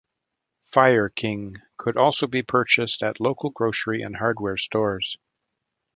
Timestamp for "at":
3.03-3.21